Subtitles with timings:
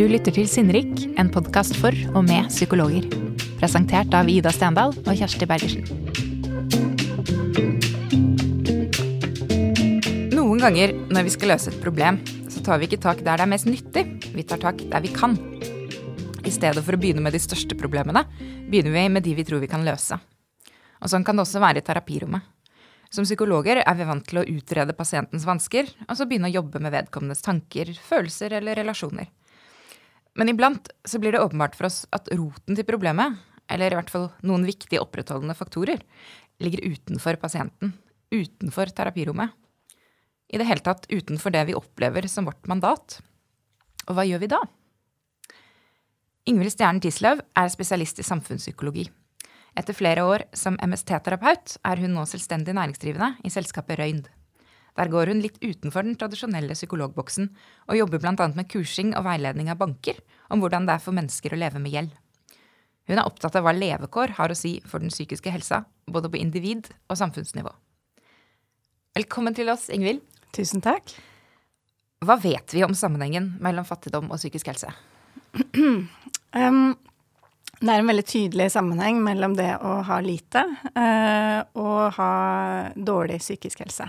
[0.00, 3.04] Du lytter til Sinnrik, en podkast for og med psykologer.
[3.60, 5.82] Presentert av Ida Stendal og Kjersti Bergersen.
[10.32, 12.16] Noen ganger når vi skal løse et problem,
[12.48, 14.06] så tar vi ikke tak der det er mest nyttig.
[14.32, 15.36] Vi tar tak der vi kan.
[16.48, 18.22] I stedet for å begynne med de største problemene,
[18.72, 20.16] begynner vi med de vi tror vi kan løse.
[21.04, 22.48] Og sånn kan det også være i terapirommet.
[23.12, 26.80] Som psykologer er vi vant til å utrede pasientens vansker, og så begynne å jobbe
[26.80, 29.28] med vedkommendes tanker, følelser eller relasjoner.
[30.38, 33.38] Men iblant så blir det åpenbart for oss at roten til problemet,
[33.70, 36.02] eller i hvert fall noen viktige opprettholdende faktorer,
[36.62, 37.94] ligger utenfor pasienten,
[38.30, 39.54] utenfor terapirommet.
[40.50, 43.20] I det hele tatt utenfor det vi opplever som vårt mandat.
[44.08, 44.60] Og hva gjør vi da?
[46.50, 49.06] Ingvild Stjernen Tislaug er spesialist i samfunnspsykologi.
[49.78, 54.26] Etter flere år som MST-terapeut er hun nå selvstendig næringsdrivende i selskapet Røynd.
[54.98, 57.50] Der går hun litt utenfor den tradisjonelle psykologboksen
[57.88, 58.48] og jobber bl.a.
[58.54, 60.18] med kursing og veiledning av banker
[60.50, 62.12] om hvordan det er for mennesker å leve med gjeld.
[63.10, 66.38] Hun er opptatt av hva levekår har å si for den psykiske helsa, både på
[66.38, 67.72] individ- og samfunnsnivå.
[69.18, 70.22] Velkommen til oss, Ingvild.
[70.54, 71.10] Tusen takk.
[72.22, 74.94] Hva vet vi om sammenhengen mellom fattigdom og psykisk helse?
[76.50, 76.96] Um,
[77.78, 80.64] det er en veldig tydelig sammenheng mellom det å ha lite
[80.98, 82.32] uh, og ha
[82.98, 84.08] dårlig psykisk helse.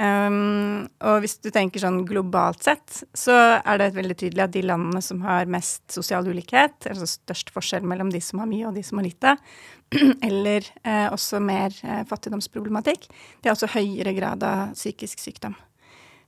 [0.00, 4.62] Um, og hvis du tenker sånn globalt sett, så er det veldig tydelig at de
[4.64, 8.78] landene som har mest sosial ulikhet, altså størst forskjell mellom de som har mye og
[8.78, 9.34] de som har lite,
[10.28, 15.58] eller uh, også mer uh, fattigdomsproblematikk, de har også høyere grad av psykisk sykdom.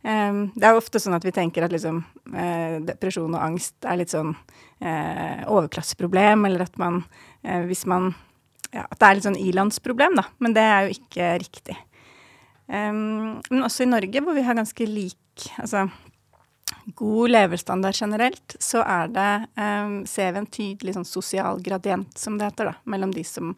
[0.03, 2.03] Um, det er ofte sånn at vi tenker at liksom,
[2.35, 7.05] uh, depresjon og angst er litt sånn uh, overklasseproblem, eller at man
[7.47, 8.11] uh, Hvis man
[8.73, 10.23] Ja, at det er litt sånn ilandsproblem, da.
[10.41, 11.75] Men det er jo ikke riktig.
[12.73, 15.19] Um, men også i Norge, hvor vi har ganske lik
[15.61, 15.83] Altså
[16.97, 22.39] god levestandard generelt, så er det um, Ser vi en tydelig sånn sosial gradient, som
[22.41, 23.53] det heter, da, mellom de som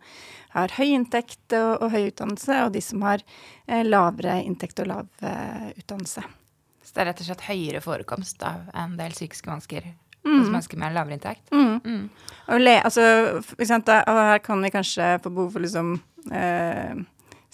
[0.55, 3.23] har høy inntekt og, og høy utdannelse, og de som har
[3.67, 6.23] eh, lavere inntekt og lav eh, utdannelse.
[6.85, 9.93] Så det er rett og slett høyere forekomst av en del psykiske vansker
[10.25, 10.39] Mm.
[10.41, 11.51] hos mennesker med lavere inntekt?
[11.53, 11.81] Mm.
[11.85, 12.05] Mm.
[12.49, 13.03] Og le, altså,
[13.45, 15.91] for eksempel, og her kan vi kanskje få behov for liksom
[16.33, 16.95] eh,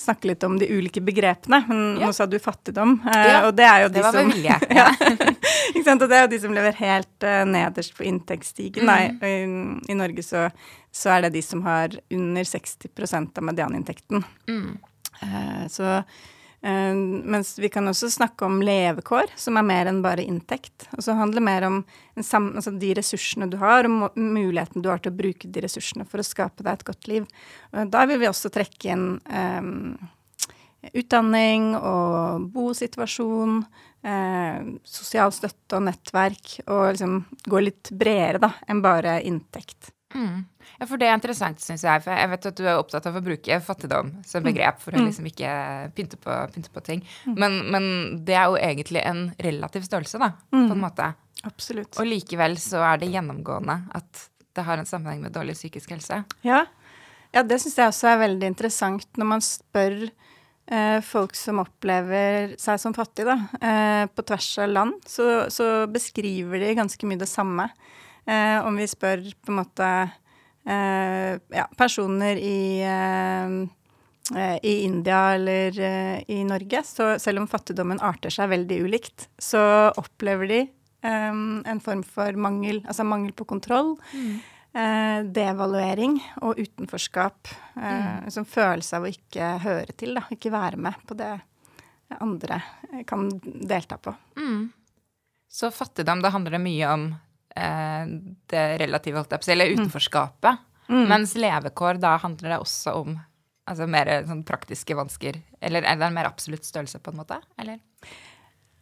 [0.01, 1.63] snakke litt om de ulike begrepene.
[1.69, 2.07] Men Ja.
[2.09, 4.57] nå sa du fattigdom, eh, Ja, og det er jo de Det var som vilje.
[4.81, 4.89] ja.
[5.75, 6.03] Ikke sant?
[6.03, 8.85] Og det er jo de som lever helt uh, nederst på inntektsstigen.
[8.85, 8.91] Mm.
[8.91, 10.49] Nei, i, i Norge så,
[10.93, 14.25] så er det de som har under 60% av medianinntekten.
[14.49, 14.79] Mm.
[15.23, 16.01] Uh, så
[16.63, 20.91] mens vi kan også snakke om levekår, som er mer enn bare inntekt.
[20.93, 21.79] Og så handler det mer om
[22.21, 26.21] altså de ressursene du har, og muligheten du har til å bruke de ressursene for
[26.21, 27.29] å skape deg et godt liv.
[27.73, 29.97] Da vil vi også trekke inn um,
[30.97, 33.61] utdanning og bosituasjon,
[34.05, 39.93] eh, sosial støtte og nettverk, og liksom gå litt bredere da, enn bare inntekt.
[40.15, 40.45] Mm.
[40.79, 42.03] Ja, for det er interessant, syns jeg.
[42.05, 45.03] For jeg vet at du er opptatt av å bruke fattigdom som begrep for å
[45.05, 45.51] liksom ikke
[45.97, 47.03] pynte på, pynte på ting.
[47.27, 47.85] Men, men
[48.27, 51.13] det er jo egentlig en relativ størrelse, da, på en måte.
[51.49, 51.97] Absolutt.
[52.01, 54.27] Og likevel så er det gjennomgående at
[54.57, 56.23] det har en sammenheng med dårlig psykisk helse.
[56.47, 56.65] Ja,
[57.35, 59.97] ja det syns jeg også er veldig interessant når man spør
[60.71, 65.71] eh, folk som opplever seg som fattige, da, eh, på tvers av land, så, så
[65.91, 67.71] beskriver de ganske mye det samme.
[68.29, 69.91] Eh, om vi spør på en måte
[70.65, 73.55] ja, personer i eh,
[74.37, 79.29] eh, i India eller eh, i Norge, så selv om fattigdommen arter seg veldig ulikt,
[79.39, 79.63] så
[79.97, 81.33] opplever de eh,
[81.73, 83.97] en form for mangel, altså mangel på kontroll,
[84.75, 87.55] eh, devaluering og utenforskap.
[87.77, 91.33] Eh, Som følelse av å ikke høre til, da, ikke være med på det
[92.21, 94.15] andre eh, kan delta på.
[94.37, 94.69] Mm.
[95.51, 97.11] Så fattigdom, da handler det mye om
[97.57, 98.13] eh,
[98.53, 100.67] det relative, holdt jeg på å si, eller utenforskapet.
[100.91, 103.13] Mens levekår, da handler det også om
[103.71, 105.39] altså mer sånn praktiske vansker.
[105.63, 107.39] Eller er det en mer absolutt størrelse, på en måte?
[107.61, 107.79] Eller?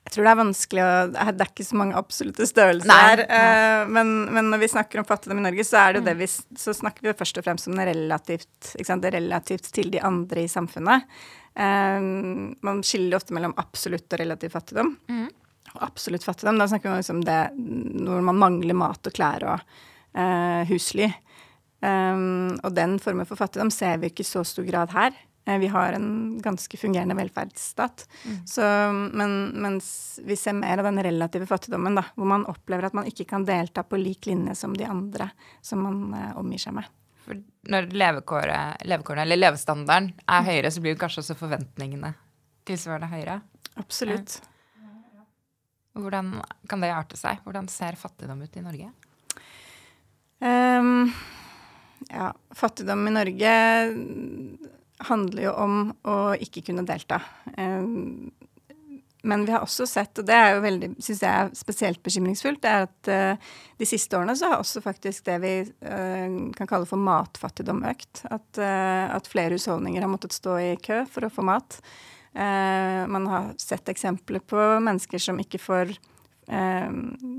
[0.09, 3.23] Jeg tror det er vanskelig å Det er ikke så mange absolutte størrelser her.
[3.29, 6.15] eh, men, men når vi snakker om fattigdom i Norge, så er det jo det
[6.23, 10.47] vi Så snakker vi først og fremst om det relativt, det relativt til de andre
[10.47, 11.05] i samfunnet.
[11.53, 12.09] Eh,
[12.65, 14.95] man skiller ofte mellom absolutt og relativ fattigdom.
[15.13, 15.48] Og
[15.85, 19.79] absolutt fattigdom, da snakker vi liksom det når man mangler mat og klær og
[20.19, 21.09] eh, husly.
[21.79, 25.15] Um, og den formen for fattigdom ser vi ikke i så stor grad her.
[25.47, 28.07] Eh, vi har en ganske fungerende velferdsstat.
[28.47, 32.97] Så, men, mens vi ser mer av den relative fattigdommen, da, hvor man opplever at
[32.99, 35.31] man ikke kan delta på lik linje som de andre
[35.63, 36.95] som man eh, omgir seg med.
[37.25, 37.39] For
[37.69, 42.15] når levekåret, levekårene, eller levestandarden, er høyere, så blir jo kanskje også forventningene
[42.69, 43.41] tilsvarende høyere.
[43.81, 44.41] Absolutt.
[45.99, 46.33] Hvordan
[46.71, 47.43] kan det arte seg?
[47.45, 48.91] Hvordan ser fattigdom ut i Norge?
[50.39, 51.09] Um,
[52.07, 53.55] ja, fattigdom i Norge
[55.09, 57.21] handler jo om å ikke kunne delta.
[57.59, 58.31] Um,
[59.27, 62.61] men vi har også sett, og det er jo veldig, syns jeg er spesielt bekymringsfullt,
[62.63, 66.71] det er at uh, de siste årene så har også faktisk det vi uh, kan
[66.71, 68.23] kalle for matfattigdom økt.
[68.31, 71.81] At, uh, at, flere husholdninger har måttet stå i kø for å få mat.
[72.39, 75.91] Man har sett eksempler på mennesker som ikke får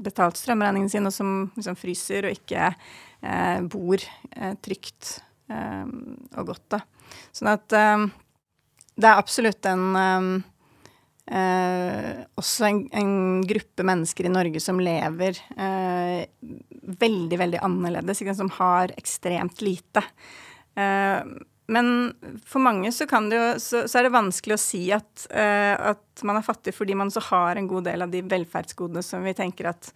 [0.03, 2.73] betalt strømregningen sin, og som liksom fryser og ikke
[3.71, 4.03] bor
[4.65, 5.13] trygt
[5.47, 6.65] og godt.
[6.75, 6.81] da.
[7.31, 10.43] Sånn at det er absolutt en
[11.29, 13.11] Eh, også en, en,
[13.45, 16.23] gruppe mennesker i Norge som lever eh,
[17.03, 20.01] veldig, veldig annerledes, som har ekstremt lite.
[20.73, 21.19] Eh,
[21.69, 22.13] men
[22.45, 26.23] for mange så, det jo, så, så, er det vanskelig å si at, uh, at,
[26.25, 29.35] man er fattig fordi man så har en god del av de velferdsgodene som vi
[29.37, 29.91] tenker at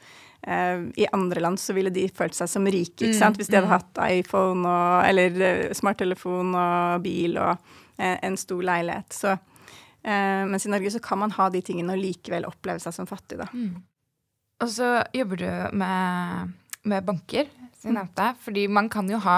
[0.48, 3.36] uh, i andre land så ville de følt seg som rike, ikke sant?
[3.36, 3.74] Mm, Hvis de hadde mm.
[3.74, 9.14] hatt iPhone og, eller eh, smarttelefon og bil og en stor leilighet.
[9.14, 9.36] Så
[10.04, 13.38] mens i Norge så kan man ha de tingene og likevel oppleve seg som fattig,
[13.40, 13.46] da.
[13.54, 13.78] Mm.
[14.66, 16.56] Og så jobber du med,
[16.90, 17.48] med banker,
[17.78, 18.00] som jeg mm.
[18.00, 18.28] nevnte.
[18.44, 19.38] Fordi man kan jo ha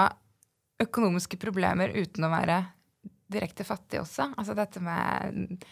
[0.82, 2.62] økonomiske problemer uten å være
[3.32, 4.30] direkte fattig også.
[4.36, 5.64] Altså dette med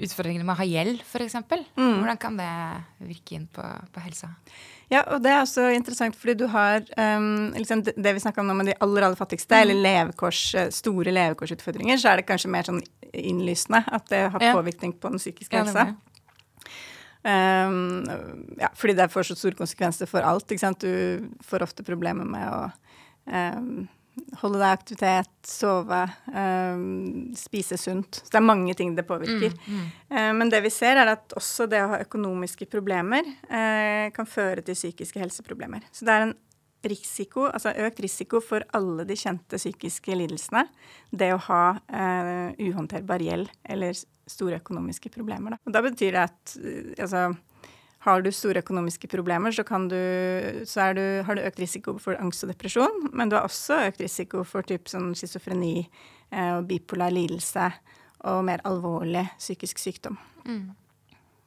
[0.00, 1.36] utfordringene med å ha gjeld, f.eks.
[1.76, 2.00] Mm.
[2.00, 2.50] Hvordan kan det
[3.08, 4.30] virke inn på, på, helsa?
[4.90, 8.50] Ja, og det er også interessant, fordi du har um, liksom det, vi snakka om
[8.50, 9.62] nå med de aller, aller fattigste, mm.
[9.64, 12.80] eller levekors, eh, store levekårsutfordringer, så er det kanskje mer sånn
[13.10, 15.88] innlysende at det har påvirkning på den psykiske ja, helsa.
[17.20, 18.06] Um,
[18.60, 20.48] ja, fordi det får så store konsekvenser for alt.
[20.48, 20.80] Ikke sant?
[20.80, 22.60] Du får ofte problemer med å
[23.26, 23.88] um,
[24.40, 26.00] holde deg i aktivitet, sove,
[26.34, 28.20] um, spise sunt.
[28.22, 29.54] Så det er mange ting det påvirker.
[29.54, 29.88] Mm, mm.
[30.12, 34.28] Uh, men det vi ser, er at også det å ha økonomiske problemer uh, kan
[34.28, 35.86] føre til psykiske helseproblemer.
[35.94, 36.36] Så det er en
[36.90, 40.64] risiko, altså økt risiko for alle de kjente psykiske lidelsene,
[41.12, 43.96] det å ha uh, uhåndterbar gjeld eller
[44.30, 45.56] store økonomiske problemer.
[45.56, 45.64] Da.
[45.66, 46.58] Og da betyr det at
[47.02, 47.30] altså
[48.00, 52.46] har du store økonomiske problemer, så, du, så du, har du økt risiko for angst
[52.46, 53.10] og depresjon.
[53.12, 57.68] Men du har også økt risiko for typ sånn schizofreni eh, og bipolar lidelse
[58.30, 60.16] og mer alvorlig psykisk sykdom.
[60.46, 60.70] Mm.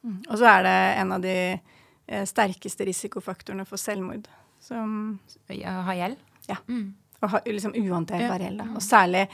[0.04, 0.20] Mm.
[0.28, 4.30] Og så er det en av de eh, sterkeste risikofaktorene for selvmord.
[4.62, 5.18] Som
[5.50, 6.22] Ha gjeld?
[6.46, 6.60] Ja.
[6.68, 6.94] Mm.
[7.20, 8.62] Og ha liksom uhåndterbar gjeld.
[8.76, 9.26] Og særlig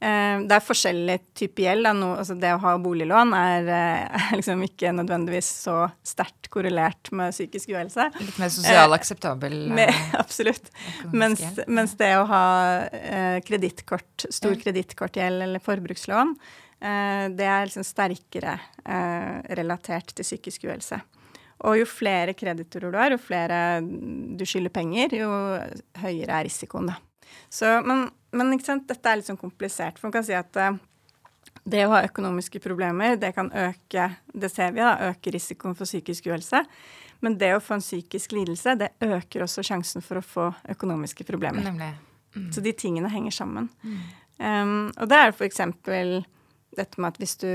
[0.00, 1.88] det er forskjellig type gjeld.
[1.90, 5.76] Altså det å ha boliglån er, eh, er liksom ikke nødvendigvis så
[6.06, 8.08] sterkt korrelert med psykisk uhelse.
[8.20, 9.58] Litt mer sosial akseptabel?
[9.80, 10.72] Med, absolutt.
[11.12, 12.46] Mens, mens, det å ha
[12.88, 16.34] eh, kredittkort, stor kredittkortgjeld eller forbrukslån,
[16.80, 21.00] eh, det er liksom sterkere eh, relatert til psykisk uhelse.
[21.68, 25.30] Og jo flere kreditorer du har, jo flere du skylder penger, jo
[26.00, 26.96] høyere er risikoen, da.
[27.50, 29.98] Så, men, men dette er litt sånn komplisert.
[29.98, 30.78] For man kan si at uh,
[31.64, 35.88] det å ha økonomiske problemer, det kan øke Det ser vi, da, øke risikoen for
[35.88, 36.62] psykisk uhelse.
[37.20, 41.26] Men det å få en psykisk lidelse, det øker også sjansen for å få økonomiske
[41.28, 41.66] problemer.
[42.32, 42.48] Mm.
[42.54, 43.68] Så de tingene henger sammen.
[43.84, 43.98] Mm.
[44.40, 45.60] Um, og det er f.eks.
[46.78, 47.50] dette med at hvis du,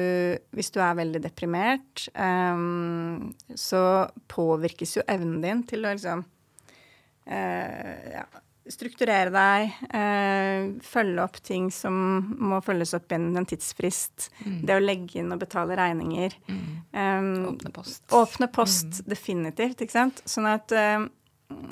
[0.54, 7.96] hvis du, er veldig deprimert, um, så påvirkes jo evnen din til å liksom uh,
[8.12, 8.28] ja,
[8.72, 11.96] strukturere deg, eh, følge opp ting som
[12.40, 14.30] må følges opp innen en tidsfrist.
[14.46, 14.56] Mm.
[14.66, 16.34] Det å legge inn og betale regninger.
[16.50, 16.64] Mm.
[16.96, 18.02] Um, åpne post.
[18.16, 19.12] Åpne post, mm.
[19.12, 19.86] definitivt.
[19.86, 20.24] ikke sant?
[20.26, 21.08] Sånn at um,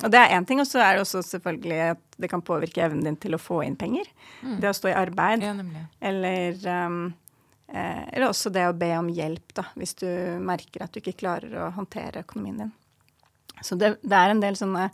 [0.03, 2.83] Og det er én ting, og så er det også selvfølgelig at det kan påvirke
[2.85, 4.05] evnen din til å få inn penger.
[4.43, 4.59] Mm.
[4.61, 5.41] Det å stå i arbeid.
[5.41, 5.55] Ja,
[6.11, 7.01] eller, um,
[7.73, 10.07] eh, eller også det å be om hjelp, da, hvis du
[10.45, 12.71] merker at du ikke klarer å håndtere økonomien din.
[13.63, 14.91] Så det, det er en del sånne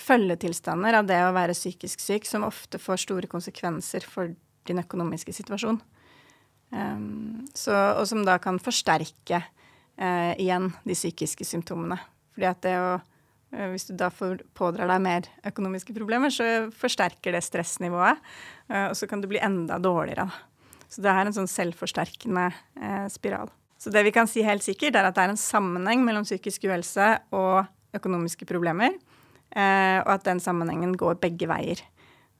[0.00, 4.34] følgetilstander av det å være psykisk syk som ofte får store konsekvenser for
[4.66, 5.78] din økonomiske situasjon.
[6.74, 11.98] Um, så, og som da kan forsterke uh, igjen de psykiske symptomene.
[12.34, 16.66] Fordi at det å uh, Hvis du da får, pådrar deg mer økonomiske problemer, så
[16.74, 18.18] forsterker det stressnivået,
[18.72, 20.26] uh, og så kan du bli enda dårligere.
[20.90, 22.50] Så det er en sånn selvforsterkende
[23.10, 23.48] spiral.
[23.78, 26.68] Så det vi kan si helt sikkert, er at det er en sammenheng mellom psykisk
[26.68, 28.94] uhelse og økonomiske problemer.
[29.54, 31.82] Eh, og at den sammenhengen går begge veier.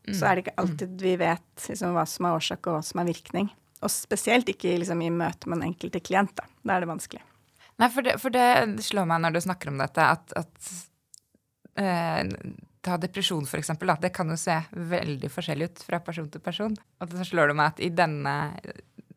[0.07, 0.15] Mm.
[0.15, 3.03] Så er det ikke alltid vi vet liksom, hva som er årsak og hva som
[3.03, 3.49] er virkning.
[3.85, 6.35] Og spesielt ikke liksom, i møte med den enkelte klient.
[6.39, 7.25] Da, da er det vanskelig.
[7.77, 8.47] Nei, for det, for det,
[8.87, 10.71] slår meg når du snakker om dette, at, at
[11.83, 12.23] eh,
[12.87, 16.77] ta depresjon, eksempel, det kan jo se veldig forskjellig ut fra person til person.
[17.03, 18.37] Og så slår det meg at i denne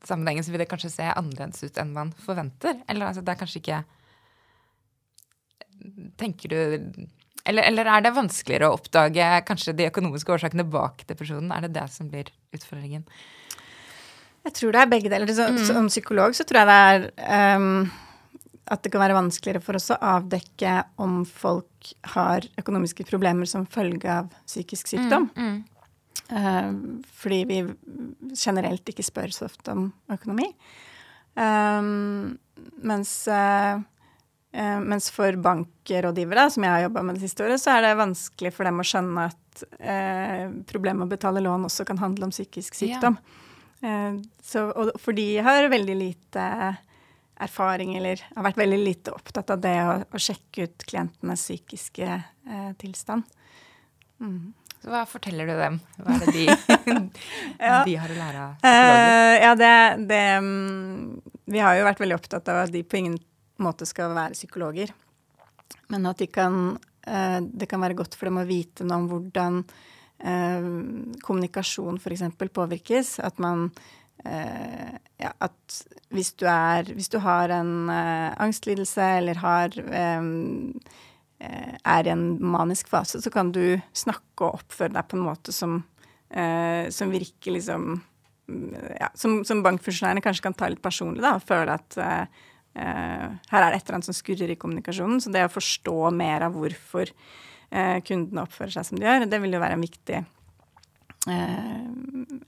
[0.07, 2.81] sammenhengen så vil det kanskje se annerledes ut enn man forventer.
[2.91, 3.83] Eller altså, det er kanskje ikke
[6.19, 6.59] tenker du
[7.49, 11.51] eller, eller, er det vanskeligere å oppdage kanskje de økonomiske årsakene bak depresjonen?
[11.55, 13.07] Er det det som blir utfordringen?
[14.47, 15.33] Jeg tror det er begge deler.
[15.35, 15.63] Så, mm.
[15.67, 17.89] Som psykolog så tror jeg det er um,
[18.69, 23.67] at det kan være vanskeligere for oss å avdekke om folk har økonomiske problemer som
[23.69, 25.29] følge av psykisk sykdom.
[25.35, 25.49] Mm.
[25.49, 25.59] Mm.
[26.29, 27.61] Uh, fordi vi
[28.37, 30.51] generelt ikke spør så ofte om økonomi.
[31.39, 32.37] Um,
[32.85, 33.81] mens, uh,
[34.57, 37.99] uh, mens for bankrådgivere, som jeg har jobba med det siste året, så er det
[37.99, 39.37] vanskelig for dem å skjønne at
[40.69, 43.17] problemet med å betale lån også kan handle om psykisk sykdom.
[43.81, 44.13] Ja.
[44.45, 46.45] så, og, for de har veldig lite
[47.39, 52.07] erfaring eller har vært veldig lite opptatt av det å, å sjekke ut klientenes psykiske
[52.09, 53.27] eh, tilstand.
[54.19, 54.51] Mm.
[54.79, 55.79] Så hva forteller du dem?
[55.99, 56.45] Hva er det de,
[57.69, 57.79] ja.
[57.87, 59.73] de har å lære av Uh, ja, det,
[60.09, 63.17] det um, Vi har jo vært veldig opptatt av at de på ingen
[63.63, 64.89] måte skal være psykologer.
[65.89, 69.07] Men at de kan, uh, det kan være godt for dem å vite noe om
[69.11, 70.61] hvordan uh,
[71.25, 72.23] kommunikasjon f.eks.
[72.49, 73.07] påvirkes.
[73.23, 73.69] At man
[74.19, 75.75] Uh, ja, at
[76.11, 80.19] hvis du er Hvis du har en angstlidelse eller har er
[82.03, 85.87] i en manisk fase, så kan du snakke og oppføre deg på en måte som,
[86.91, 88.03] som virker liksom
[88.99, 91.95] ja, som, som bankfunksjonærene kanskje kan ta litt personlig, da, og føle at
[92.77, 95.19] her er det et eller annet som skurrer i kommunikasjonen.
[95.19, 97.11] Så det å forstå mer av hvorfor
[97.69, 100.21] kundene oppfører seg som de gjør, det vil jo være en viktig
[101.27, 101.83] eh,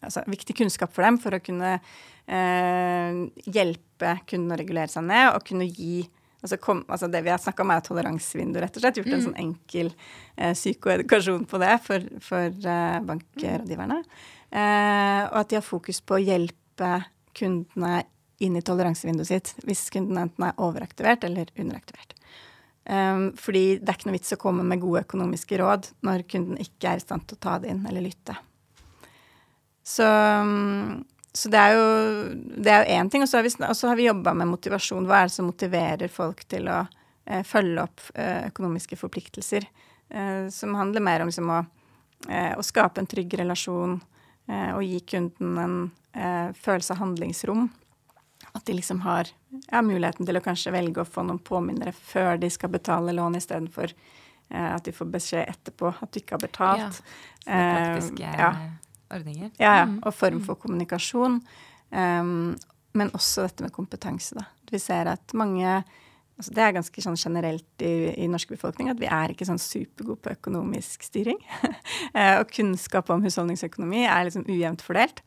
[0.01, 5.31] altså, viktig kunnskap for dem for å kunne eh, hjelpe kunden å regulere seg ned
[5.33, 6.07] og kunne gi
[6.41, 8.95] Altså, kom, altså det vi har snakka om, er toleransevindu, rett og slett.
[8.97, 9.25] Gjort en mm.
[9.27, 13.99] sånn enkel eh, psykoedukasjon på det for, for eh, bankrådgiverne.
[14.49, 16.89] Eh, og at de har fokus på å hjelpe
[17.37, 17.99] kundene
[18.41, 22.15] inn i toleransevinduet sitt hvis kunden enten er overaktivert eller underaktivert.
[22.81, 26.57] Um, fordi det er ikke noe vits å komme med gode økonomiske råd når kunden
[26.61, 28.35] ikke er i stand til å ta det inn eller lytte.
[29.83, 30.07] Så,
[31.33, 31.85] så det er jo
[32.97, 33.23] én ting.
[33.23, 35.07] Og så har vi, har vi jobba med motivasjon.
[35.09, 36.83] Hva er det som motiverer folk til å
[37.25, 39.67] eh, følge opp eh, økonomiske forpliktelser?
[40.09, 41.61] Eh, som handler mer om liksom, å,
[42.29, 43.97] eh, å, skape en trygg relasjon
[44.47, 45.77] eh, og gi kunden en
[46.13, 47.69] eh, følelse av handlingsrom.
[48.51, 49.29] At de liksom har
[49.69, 53.39] ja, muligheten til å kanskje velge å få noen påminnere før de skal betale lån,
[53.39, 56.81] istedenfor eh, at de får beskjed etterpå at du ikke har betalt.
[56.81, 58.37] Ja, så det praktiske...
[58.37, 58.53] ja
[59.11, 59.51] ordninger.
[59.57, 59.87] Ja, ja.
[59.87, 59.99] Mm.
[60.05, 61.41] Og form for kommunikasjon.
[61.91, 62.53] Um,
[62.97, 64.47] men også dette med kompetanse, da.
[64.71, 65.81] Vi ser at mange
[66.41, 69.59] altså Det er ganske sånn generelt i, i norsk befolkning at vi er ikke sånn
[69.61, 71.37] supergode på økonomisk styring.
[72.11, 75.21] Eh, og kunnskap om husholdningsøkonomi er liksom ujevnt fordelt.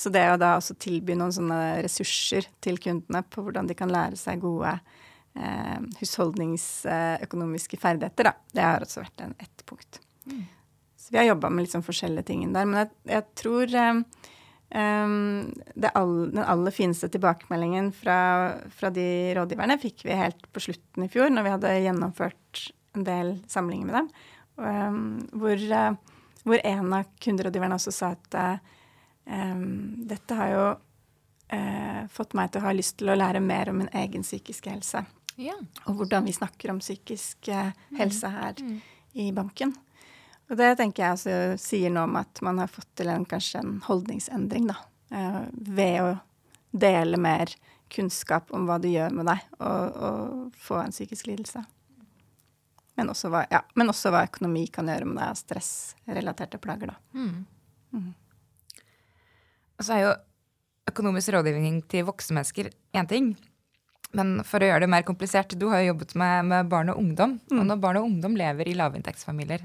[0.00, 3.92] Så det å da også tilby noen sånne ressurser til kundene på hvordan de kan
[3.92, 10.00] lære seg gode eh, husholdningsøkonomiske ferdigheter, da, det har også vært en, ett punkt.
[10.30, 10.46] Mm
[11.10, 12.66] vi har jobba med litt sånn forskjellige ting der.
[12.68, 14.02] Men jeg, jeg tror um,
[15.90, 18.18] all, den aller fineste tilbakemeldingen fra,
[18.76, 19.06] fra, de
[19.38, 22.66] rådgiverne fikk vi helt på slutten i fjor, når vi hadde gjennomført
[22.98, 24.12] en del samlinger med dem,
[24.62, 25.00] um,
[25.42, 28.38] hvor, uh, hvor, en av kunderådgiverne også sa at
[29.30, 33.70] um, dette har jo uh, fått meg til å ha lyst til å lære mer
[33.72, 35.04] om min egen psykiske helse.
[35.40, 35.56] Ja.
[35.86, 38.76] Og hvordan vi snakker om psykisk uh, helse her mm.
[39.22, 39.74] i banken.
[40.50, 43.62] Og det tenker jeg altså, sier noe om at man har fått til en, kanskje
[43.62, 44.80] en holdningsendring, da.
[45.10, 46.10] Uh, ved å
[46.70, 47.50] dele mer
[47.90, 50.10] kunnskap om hva det gjør med deg å
[50.54, 51.64] få en psykisk lidelse.
[53.00, 56.92] Men også, hva, ja, men også, hva, økonomi kan gjøre med deg av stressrelaterte plager,
[56.92, 56.96] da.
[57.16, 58.10] Mm.
[59.80, 60.16] Og så er jo
[60.90, 63.32] økonomisk rådgivning til voksne mennesker én ting.
[64.12, 67.00] Men for å gjøre det mer komplisert, du har jo jobbet med, med barn og
[67.00, 67.38] ungdom.
[67.48, 67.62] Mm.
[67.62, 69.64] Og når barn og ungdom lever i lavinntektsfamilier,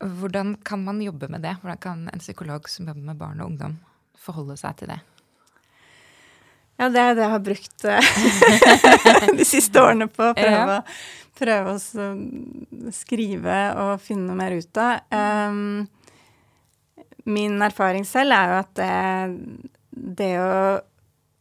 [0.00, 1.58] hvordan kan man jobbe med det?
[1.60, 3.76] Hvordan kan en psykolog som jobber med barn og ungdom,
[4.16, 5.00] forholde seg til det?
[6.80, 10.84] Ja, det er det jeg har brukt eh, de siste årene på å prøve, ja.
[11.36, 15.02] prøve å skrive og finne mer ut av.
[15.12, 15.82] Um,
[17.28, 19.58] min erfaring selv er jo at det,
[20.20, 20.80] det, å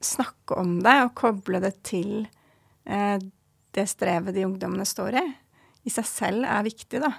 [0.03, 2.27] snakke om det og koble det til
[2.85, 3.17] eh,
[3.75, 5.25] det strevet de ungdommene står i,
[5.85, 7.13] i seg selv er viktig, da.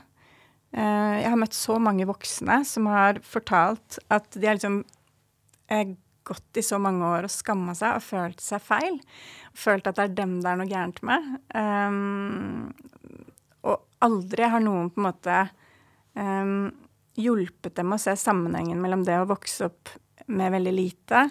[0.71, 4.83] Eh, jeg har møtt så mange voksne som har fortalt at de har liksom
[5.73, 5.97] eh,
[6.31, 9.01] gått i så mange år og skamma seg og følt seg feil.
[9.57, 11.33] Følt at det er dem det er noe gærent med.
[11.57, 12.71] Um,
[13.67, 15.41] og aldri har noen på en måte
[16.15, 16.71] um,
[17.21, 19.93] hjulpet dem å se sammenhengen mellom det å vokse opp
[20.31, 21.23] med veldig lite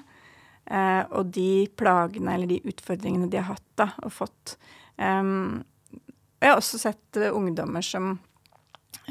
[0.70, 4.56] eh, og de plagene eller de utfordringene de har hatt da, og fått.
[5.00, 5.62] Um,
[6.40, 8.18] jeg har også sett uh, ungdommer som,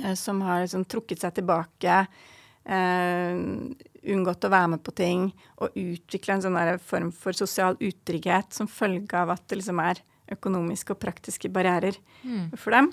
[0.01, 2.03] uh, som har liksom, trukket seg tilbake,
[2.69, 5.23] unngått å være med på ting
[5.57, 10.03] og utvikle en sånn form for sosial utrygghet som følge av at det liksom er
[10.37, 12.59] økonomiske og praktiske barrierer mm.
[12.61, 12.91] for dem.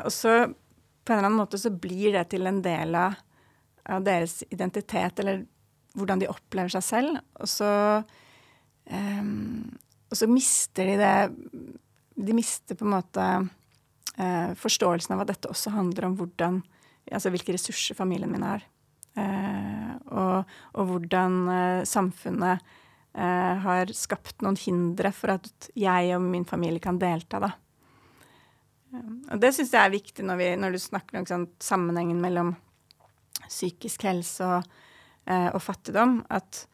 [0.00, 0.32] og så
[1.04, 3.20] på en eller annen måte så blir det til en del av,
[4.00, 5.42] deres identitet, eller
[5.94, 7.18] hvordan de opplever seg selv.
[7.36, 7.70] Og så,
[8.88, 9.66] um,
[10.08, 11.16] og så mister de det
[12.14, 16.62] De mister på en måte uh, forståelsen av at dette også handler om hvordan,
[17.10, 18.64] altså hvilke ressurser familien min har.
[19.18, 22.72] Uh, og, og, hvordan uh, samfunnet
[23.14, 27.52] har skapt noen hindre for at jeg og min familie kan delta, da.
[28.94, 32.54] Og det syns jeg er viktig når, vi, når du snakker om sånn, sammenhengen mellom
[33.48, 34.74] psykisk helse og
[35.26, 36.18] Eh, og fattigdom.
[36.28, 36.66] At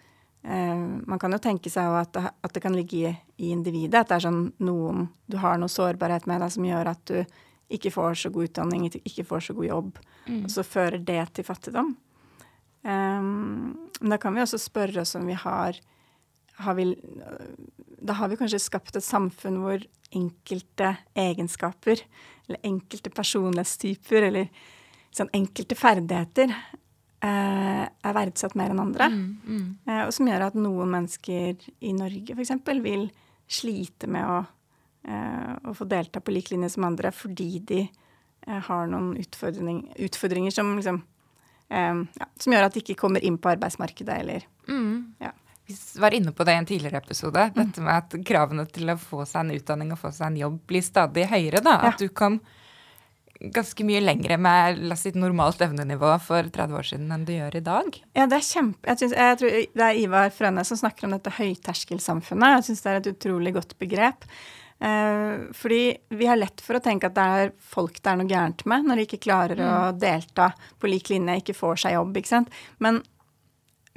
[0.43, 4.03] eh, man kan jo tenke seg at det, at det kan ligge i, i, individet.
[4.03, 7.21] At det er sånn noen Du har noe sårbarhet med deg som gjør at du
[7.71, 9.99] ikke får så god utdanning, ikke får så god jobb.
[10.27, 10.41] Mm.
[10.43, 11.93] Og så fører det til fattigdom.
[12.83, 15.79] Um, men da kan vi også spørre oss om vi har,
[16.65, 16.91] har vi,
[18.01, 19.83] Da har vi kanskje skapt et samfunn hvor
[20.17, 22.03] enkelte egenskaper,
[22.49, 24.49] eller enkelte personlighetstyper, eller
[25.15, 26.53] sånn enkelte ferdigheter
[27.21, 29.11] eh, er verdsatt mer enn andre.
[29.13, 29.67] Mm, mm.
[29.87, 32.55] Eh, og som gjør at noen mennesker i Norge f.eks.
[32.85, 33.09] vil
[33.51, 34.41] slite med å,
[35.05, 39.85] eh, å, få delta på lik linje som andre fordi de eh, har noen utfordring,
[40.09, 41.03] utfordringer som liksom
[41.69, 45.10] eh, ja, Som gjør at de ikke kommer inn på arbeidsmarkedet eller mm.
[45.71, 47.51] Vi var inne på det i en tidligere episode.
[47.55, 47.59] Mm.
[47.61, 50.59] Dette med at kravene til å få seg en utdanning og få seg en jobb
[50.71, 51.63] blir stadig høyere.
[51.65, 52.09] da, At ja.
[52.09, 52.41] du kan
[53.41, 57.33] ganske mye lengre med la oss si, normalt evnenivå for 30 år siden enn du
[57.33, 58.01] gjør i dag?
[58.17, 58.89] Ja, det er kjempe...
[58.91, 62.59] Jeg, synes, jeg tror Det er Ivar Frønnes som snakker om dette høyterskelsamfunnet.
[62.59, 64.29] Jeg syns det er et utrolig godt begrep.
[64.81, 65.81] Eh, fordi
[66.17, 68.87] vi har lett for å tenke at det er folk det er noe gærent med,
[68.89, 69.71] når de ikke klarer mm.
[69.71, 72.61] å delta på lik linje, ikke får seg jobb, ikke sant.
[72.81, 73.03] Men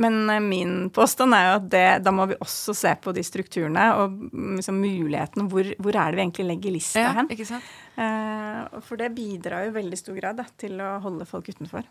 [0.01, 3.23] men eh, min påstand er jo at det, da må vi også se på de
[3.25, 4.15] strukturene og
[4.57, 5.45] liksom mulighetene.
[5.51, 7.29] Hvor, hvor, er det vi egentlig legger lista ja, hen?
[7.33, 7.73] Ikke sant?
[8.01, 11.85] Eh, for det bidrar jo i veldig stor grad da, til å holde folk utenfor.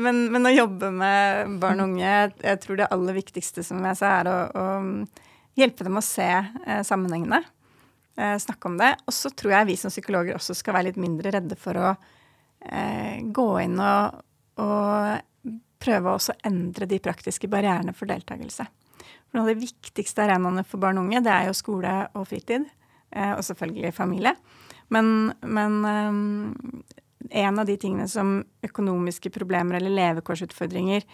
[0.00, 3.98] Men, men, å jobbe med barn og unge, jeg tror det aller viktigste som jeg
[4.00, 5.26] sa, er å, å,
[5.58, 7.42] hjelpe dem å se eh, sammenhengene.
[8.16, 8.94] Eh, snakke om det.
[9.04, 11.90] Og så tror jeg vi som psykologer også skal være litt mindre redde for å
[11.92, 14.24] eh, gå inn og,
[14.64, 15.28] og
[15.82, 18.68] prøve å endre de praktiske barrierene for deltakelse.
[19.02, 22.28] For noe av de viktigste arenaene for barn og unge, det er jo skole og
[22.30, 22.68] fritid.
[23.12, 24.34] Eh, og selvfølgelig familie.
[24.92, 26.82] Men, men um,
[27.30, 31.04] en av de tingene som økonomiske problemer eller levekårsutfordringer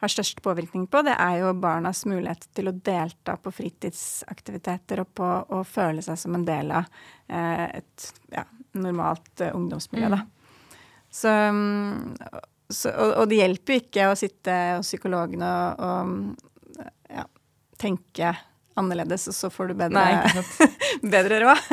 [0.00, 5.10] har størst påvirkning på, det er jo barnas mulighet til å delta på fritidsaktiviteter og
[5.18, 5.28] på
[5.58, 6.86] å føle seg som en del av
[7.28, 8.46] eh, et ja,
[8.78, 10.14] normalt ungdomsmiljø.
[10.14, 10.22] Da.
[10.22, 10.78] Mm.
[11.10, 12.14] Så, um,
[12.70, 17.26] så, og, og, det hjelper jo ikke å sitte hos psykologen og, og ja,
[17.80, 18.34] tenke
[18.80, 20.44] annerledes, og så får du bedre, Nei,
[21.14, 21.64] bedre råd.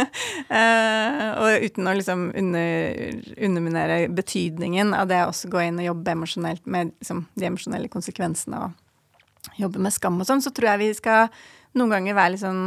[0.50, 5.90] uh, og uten å liksom under, underminere betydningen av det å også gå inn og
[5.92, 10.74] jobbe emosjonelt med liksom, de emosjonelle konsekvensene og jobbe med skam og sånn, så tror
[10.74, 11.32] jeg vi skal
[11.78, 12.64] noen ganger være litt sånn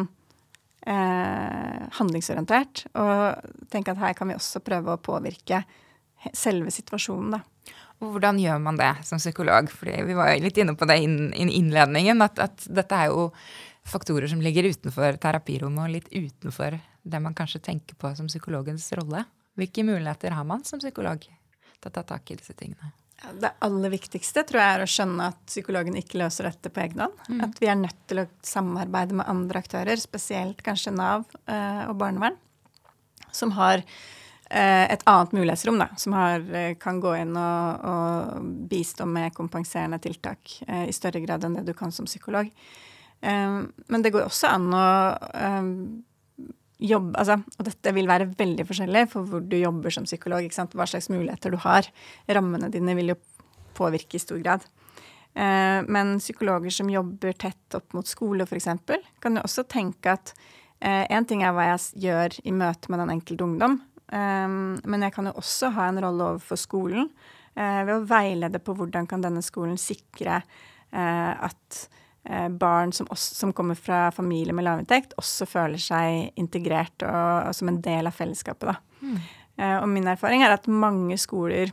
[0.86, 5.64] uh, handlingsorientert og tenke at her kan vi også prøve å påvirke
[6.36, 7.74] selve situasjonen, da.
[8.00, 9.68] Hvordan gjør man det som psykolog?
[9.72, 11.08] Fordi vi var jo litt inne på det i
[11.44, 13.28] innledningen, at, at, dette er jo
[13.90, 18.88] faktorer som ligger utenfor terapirommet og litt utenfor det man kanskje tenker på som psykologens
[18.96, 19.24] rolle.
[19.58, 22.92] Hvilke muligheter har man som psykolog til å ta tak i disse tingene?
[23.40, 27.02] Det aller viktigste tror jeg er å skjønne at psykologen ikke løser dette på egen
[27.04, 27.18] hånd.
[27.28, 27.42] Mm.
[27.44, 31.98] At vi er nødt til å samarbeide med andre aktører, spesielt kanskje Nav eh, og
[32.00, 32.38] barnevern,
[33.28, 33.84] som har
[34.50, 40.00] et annet mulighetsrom, da, som har, eh, kan gå inn og, og, bistå med kompenserende
[40.02, 42.50] tiltak eh, i større grad enn det du kan som psykolog.
[43.22, 44.84] men det går også an å
[46.80, 50.46] jobbe altså, Og dette vil være veldig forskjellig for hvor du jobber som psykolog.
[50.48, 51.84] Hva slags muligheter du har.
[52.26, 53.18] Rammene dine vil jo
[53.76, 54.64] påvirke i stor grad.
[55.34, 58.66] men psykologer som jobber tett opp mot skole, f.eks.,
[59.20, 60.32] kan jo også tenke at
[60.80, 63.78] én ting er hva jeg gjør i møte med den enkelte ungdom,
[64.10, 67.06] men jeg kan jo også ha en rolle overfor skolen
[67.58, 71.82] uh, ved å veilede på hvordan kan denne skolen sikre uh, at
[72.28, 77.50] uh, barn som, også, som, kommer fra familier med lavinntekt, også føler seg integrert og,
[77.50, 78.86] og, som en del av fellesskapet.
[79.00, 79.20] Mm.
[79.80, 81.70] og min erfaring er at mange skoler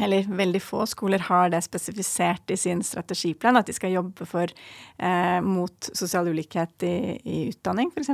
[0.00, 4.50] eller veldig få skoler har det spesifisert i sin strategiplan, at de skal jobbe for,
[5.44, 8.10] mot sosial ulikhet i, i utdanning, f.eks.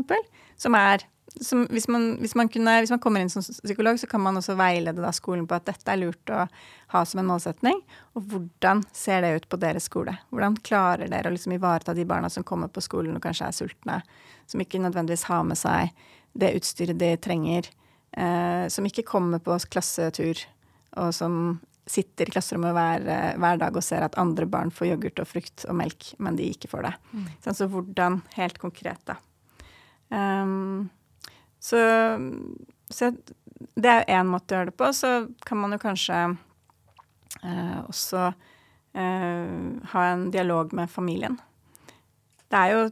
[0.60, 1.06] Som er
[1.38, 4.56] hvis, man, hvis, man kunne, hvis, man, kommer inn som psykolog, så kan man også
[4.58, 6.44] veilede da skolen på at dette er lurt å
[6.94, 7.78] ha som en målsetning.
[8.18, 10.16] Og hvordan ser det ut på deres skole?
[10.34, 13.56] Hvordan klarer dere å liksom ivareta de barna som kommer på skolen og kanskje er
[13.56, 14.00] sultne,
[14.50, 15.94] som ikke nødvendigvis har med seg
[16.38, 17.70] det utstyret de trenger,
[18.12, 20.44] eh, som ikke kommer på klassetur,
[20.98, 23.06] og som sitter i klasserommet hver,
[23.40, 26.46] hver, dag og ser at andre barn får yoghurt og frukt og melk, men de
[26.52, 26.94] ikke får det.
[27.10, 27.26] Mm.
[27.42, 29.18] Sånn, så hvordan, helt konkret, da.
[30.10, 30.90] Um,
[31.60, 31.80] så,
[32.88, 33.10] så,
[33.76, 34.90] det er én måte å gjøre det på.
[34.96, 35.12] Så
[35.46, 36.18] kan man jo kanskje
[37.44, 39.56] eh, også eh,
[39.92, 41.38] ha en dialog med familien.
[42.50, 42.90] Det er jo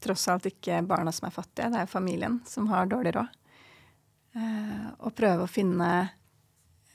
[0.00, 3.36] tross alt ikke barna som er fattige, det er familien som har dårlig råd.
[4.36, 5.90] Eh, og prøve å finne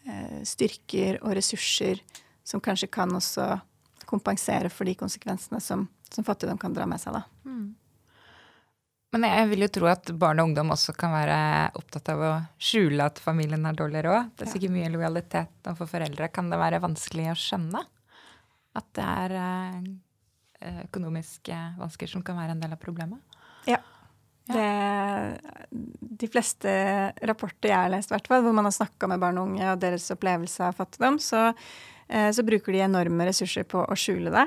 [0.06, 1.97] Eh, styrker og ressurser
[2.45, 3.56] som kanskje kan også
[4.06, 7.15] kompensere for de konsekvensene som, som fattigdom kan dra med seg.
[7.17, 7.23] Da.
[7.49, 7.71] Mm.
[9.15, 11.36] Men jeg vil jo tro at barn og ungdom også kan være
[11.80, 14.34] opptatt av å skjule at familien har dårlig råd.
[14.36, 16.28] Det er sikkert mye lojalitet overfor foreldre.
[16.36, 17.84] Kan det være vanskelig å skjønne
[18.75, 23.39] at det er eh, økonomiske vansker som kan være en del av problemet?
[23.71, 23.80] Ja.
[24.51, 24.67] Det,
[26.19, 26.75] de fleste
[27.25, 30.67] rapporter jeg har lest, hvor man har snakka med barn og unge og deres opplevelse
[30.67, 31.47] av fattigdom, så,
[32.12, 34.45] eh, så, bruker de enorme ressurser på å skjule det.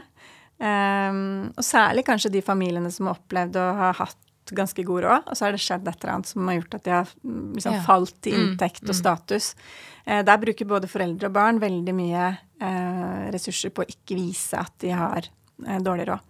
[0.58, 5.28] Um, og særlig kanskje de familiene som har opplevd å ha hatt ganske god råd,
[5.28, 7.44] og så har det skjedd et eller annet som har gjort at de har mm,
[7.58, 7.82] liksom, ja.
[7.86, 9.50] falt i mm, inntekt mm, og status.
[10.04, 14.60] Eh, der bruker både foreldre og barn veldig mye eh, ressurser på å ikke vise
[14.60, 16.28] at de har eh, dårlig råd.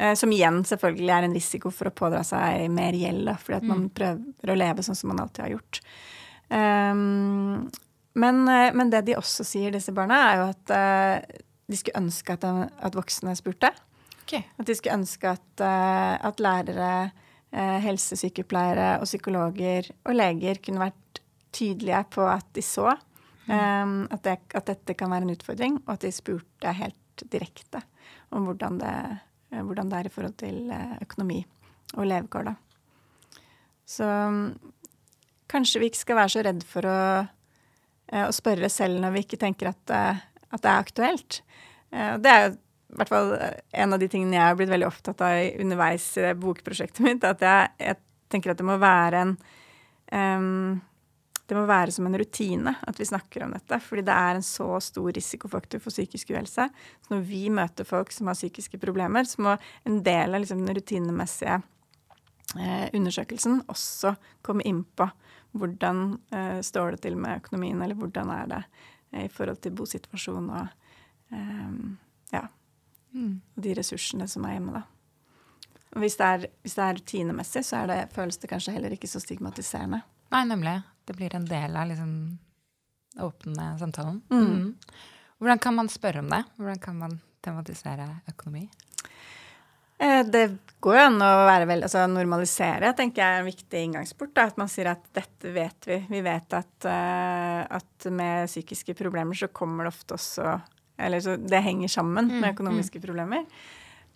[0.00, 3.68] Eh, som igjen selvfølgelig er en risiko for å pådra seg mer gjeld, fordi at
[3.68, 3.92] man mm.
[3.98, 5.80] prøver å leve sånn som man alltid har gjort.
[6.48, 7.68] Um,
[8.18, 12.00] men, eh, men, det de også sier, disse barna, er jo at uh, de skulle
[12.00, 13.74] ønske at, at voksne spurte.
[14.24, 14.46] Okay.
[14.56, 17.10] At de skulle ønske at, at lærere,
[17.52, 21.18] helsesykepleiere og psykologer og leger kunne vært
[21.50, 25.96] tydelige på at de så um, at, det, at, dette kan være en utfordring, og
[25.96, 27.82] at de spurte helt direkte
[28.30, 28.94] om hvordan det
[29.50, 31.40] Eh, hvordan det er i forhold til eh, økonomi
[31.98, 32.54] og levekår, da.
[33.90, 34.72] Så mm,
[35.50, 36.98] kanskje vi ikke skal være så redd for å,
[38.12, 41.40] eh, å spørre selv når vi ikke tenker at, at det er aktuelt.
[41.90, 42.50] Det er jo
[42.98, 47.02] hvert fall en av de tingene jeg har blitt veldig opptatt av underveis i bokprosjektet
[47.06, 47.26] mitt.
[47.26, 48.00] At jeg, jeg
[48.32, 49.34] tenker at det må være en
[50.12, 50.80] um,
[51.50, 53.80] det må være som en rutine at vi snakker om dette.
[53.82, 56.68] Fordi det er en så stor risikofaktor for psykisk uhelse.
[56.70, 59.56] Så når vi møter folk som har psykiske problemer, så må
[59.88, 61.56] en del av liksom den rutinemessige
[62.54, 64.14] eh, undersøkelsen også
[64.46, 65.08] komme inn på
[65.58, 68.62] hvordan eh, står det til med økonomien, eller hvordan er det
[69.10, 70.76] eh, i forhold til bosituasjon og
[73.14, 73.34] mm.
[73.66, 74.86] de ressursene som er hjemme, da.
[75.90, 79.10] Og hvis det er, hvis det er rutinemessig, så det, føles det kanskje heller ikke
[79.10, 80.04] så stigmatiserende.
[80.30, 80.76] Nei, nemlig.
[81.08, 82.12] Det blir en del av liksom
[83.18, 84.20] åpne samtalen.
[84.30, 84.44] Mm.
[84.46, 85.00] Mm.
[85.40, 86.44] Hvordan kan man spørre om det?
[86.60, 88.68] Hvordan kan man tematisere økonomi?
[90.00, 90.44] Eh, det
[90.80, 94.32] går jo an å være vel, altså normalisere, tenker jeg er en viktig inngangsport.
[94.36, 94.46] Da.
[94.48, 95.98] At man sier at dette vet vi.
[96.08, 100.54] Vi vet at, uh, at med psykiske problemer så kommer det ofte også
[101.00, 103.04] Eller så det henger sammen mm, med økonomiske mm.
[103.04, 103.44] problemer.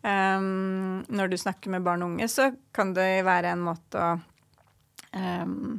[0.04, 4.14] Um, når du snakker med barn og unge, så kan det være en måte å
[5.16, 5.78] um,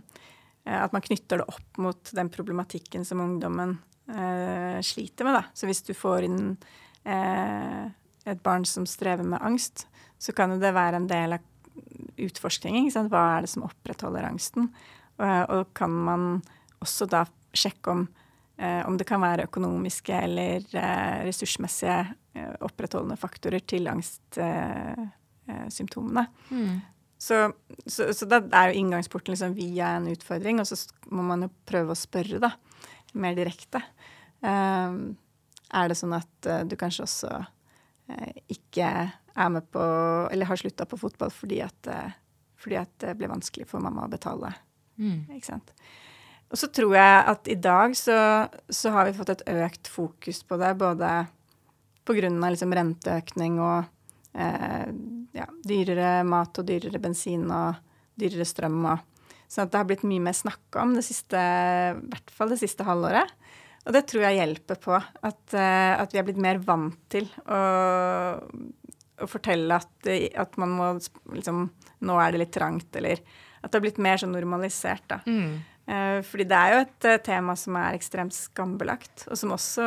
[0.65, 3.75] at man knytter det opp mot den problematikken som ungdommen
[4.09, 5.37] uh, sliter med.
[5.37, 5.43] Da.
[5.53, 6.39] Så hvis du får inn
[7.05, 7.83] uh,
[8.25, 9.85] et barn som strever med angst,
[10.17, 11.51] så kan det være en del av
[12.17, 12.89] utforskningen.
[13.11, 14.71] Hva er det som opprettholder angsten?
[15.19, 16.29] Og, og kan man
[16.83, 18.07] også da sjekke om,
[18.87, 26.23] om det kan være økonomiske eller eh, ressursmessige eh, opprettholdende faktorer til angstsymptomene.
[26.49, 26.81] Mm.
[27.17, 27.51] Så,
[27.85, 30.75] så, så, da er jo inngangsporten liksom via en utfordring, og så
[31.15, 32.49] må man jo prøve å spørre, da,
[33.15, 33.79] mer direkte.
[34.43, 35.17] Um,
[35.73, 39.83] er det sånn at uh, du kanskje også uh, ikke er med på
[40.29, 42.11] Eller har slutta på fotball fordi at, uh,
[42.61, 44.51] fordi at, det ble vanskelig for mamma å betale?
[44.99, 45.25] Mm.
[45.39, 45.67] Ikke sant.
[46.53, 48.17] Og så tror jeg at i dag så,
[48.69, 51.09] så, har vi fått et økt fokus på det, både
[52.05, 53.87] av liksom renteøkning og
[54.37, 54.91] eh,
[55.35, 57.81] ja, dyrere mat og dyrere bensin og
[58.19, 58.77] dyrere strøm.
[58.93, 62.53] Og, sånn at det har blitt mye mer snakka om det siste, i hvert fall
[62.53, 63.33] det siste halvåret.
[63.85, 64.97] Og det tror jeg hjelper på.
[64.97, 67.59] At, eh, at vi er blitt mer vant til å,
[69.21, 70.93] å fortelle at, at, man må
[71.33, 71.67] liksom
[72.05, 73.21] Nå er det litt trangt, eller
[73.63, 75.21] at det har blitt mer sånn normalisert, da.
[75.25, 75.63] Mm.
[75.85, 79.83] Eh, fordi det er jo et uh, tema som er ekstremt skambelagt, og som også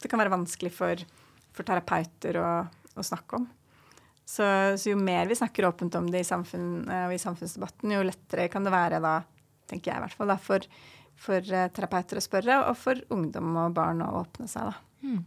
[0.00, 1.02] det kan være vanskelig for,
[1.52, 2.52] for terapeuter å,
[2.96, 3.50] å snakke om.
[4.24, 4.46] Så,
[4.80, 8.48] så, jo mer vi snakker åpent om det i, samfunn, og i samfunnsdebatten, jo lettere
[8.48, 9.18] kan det være da,
[9.68, 10.64] tenker jeg i hvert fall, da, for,
[11.20, 15.04] for terapeuter å spørre, og for ungdom og barn å åpne seg, da.
[15.04, 15.20] Mm.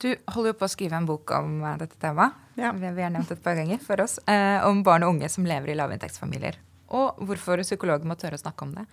[0.00, 2.36] Du holder jo på å skrive en bok om dette temaet.
[2.60, 2.72] Ja.
[2.76, 4.18] Vi, har nevnt det et par ganger for oss.
[4.64, 6.56] om barn og unge som lever i lavinntektsfamilier.
[6.96, 8.86] Og hvorfor psykologer må tørre å snakke om det.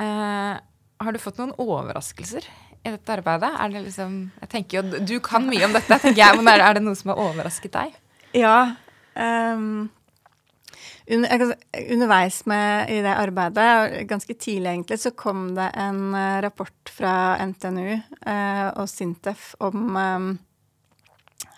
[0.00, 2.46] har du fått noen overraskelser
[2.80, 3.50] i dette arbeidet?
[3.60, 6.64] Er det liksom Jeg tenker jo Du kan mye om dette, tenker jeg, men er,
[6.64, 7.96] er det noe som har overrasket deg?
[8.36, 8.58] Ja.
[9.14, 9.90] Um,
[11.10, 16.92] under, underveis med, i det arbeidet, ganske tidlig egentlig, så kom det en uh, rapport
[16.94, 17.12] fra
[17.50, 20.30] NTNU uh, og Sintef om, um,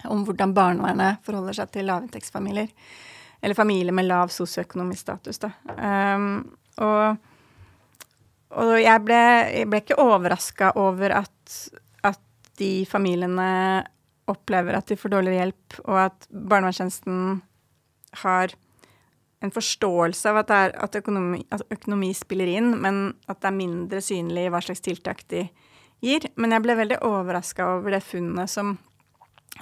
[0.09, 2.73] om hvordan barnevernet forholder seg til lavinntektsfamilier.
[3.43, 5.51] Eller familier med lav sosioøkonomisk status, da.
[5.75, 6.27] Um,
[6.79, 7.19] og
[8.53, 11.57] og jeg ble, jeg ble ikke overraska over at,
[12.05, 12.21] at,
[12.61, 13.47] de familiene
[14.29, 17.41] opplever at de får dårligere hjelp, og at barnevernstjenesten
[18.23, 18.53] har
[19.43, 23.57] en forståelse av at, er, at, økonomi, at, økonomi, spiller inn, men at det er
[23.57, 25.47] mindre synlig hva slags tiltak de
[26.05, 26.29] gir.
[26.37, 28.77] Men jeg ble veldig overraska over det funnet som,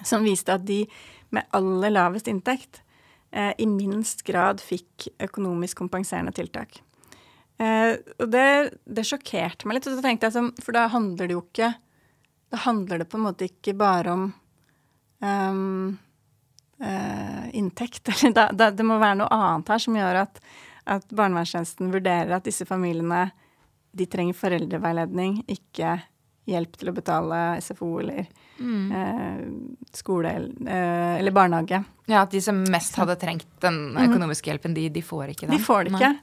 [0.03, 0.83] som, viste at de
[1.31, 2.83] med aller lavest inntekt
[3.31, 6.81] i minst grad fikk økonomisk kompenserende tiltak.
[7.61, 8.45] Eh, og det,
[8.89, 9.89] det, sjokkerte meg litt.
[9.91, 11.75] Og så tenkte jeg For da handler det jo ikke
[12.51, 14.23] Da handler det på en måte ikke bare om
[15.21, 15.99] um,
[16.81, 18.09] uh, inntekt.
[18.37, 20.41] Da, da, det må være noe annet her som gjør at,
[20.97, 23.29] at barnevernstjenesten vurderer at disse familiene
[23.91, 25.97] de trenger foreldreveiledning, ikke
[26.49, 28.93] hjelp til å betale SFO eller mm.
[29.01, 29.43] eh,
[29.97, 30.33] skole
[30.67, 31.83] eh, eller barnehage.
[32.11, 34.01] Ja, at de som mest hadde trengt den mm.
[34.09, 35.59] økonomiske hjelpen, de, de får ikke den.
[35.59, 36.15] De får det ikke.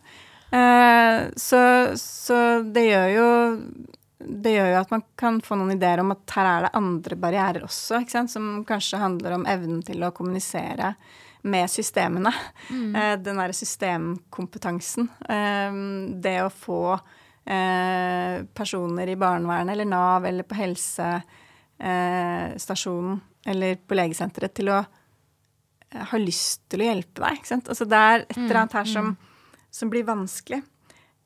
[0.57, 1.61] Eh, så,
[1.99, 3.29] så, det gjør jo
[4.17, 7.17] det gjør jo at man kan få noen ideer om at her er det andre
[7.21, 8.01] barrierer også,
[8.31, 10.95] som kanskje handler om evnen til å kommunisere
[11.47, 12.33] med systemene.
[12.69, 12.95] Mm.
[12.95, 15.07] Eh, den derre systemkompetansen.
[15.29, 15.77] Eh,
[16.23, 16.97] det å få
[17.47, 23.15] eh, personer i barnevernet eller Nav eller på helsestasjonen
[23.47, 24.77] eller på legesenteret til å
[26.11, 27.33] ha lyst til å hjelpe deg.
[27.39, 27.69] Ikke sant?
[27.71, 29.27] Altså det er et eller annet her som mm
[29.77, 30.61] som blir vanskelig.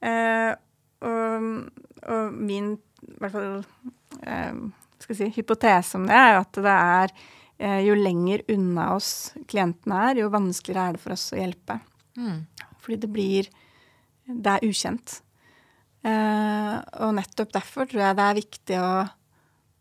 [0.02, 0.52] Eh,
[1.02, 1.46] og,
[2.08, 3.54] og, min i hvert fall
[4.22, 4.60] eh,
[5.02, 7.14] skal si, hypotese om det er jo at det er
[7.58, 11.80] eh, jo lenger unna oss klientene er, jo vanskeligere er det for oss å hjelpe.
[12.20, 12.44] Mm.
[12.82, 13.52] Fordi det blir
[14.32, 15.18] Det er ukjent.
[16.02, 18.94] Eh, og nettopp derfor tror jeg det er viktig å,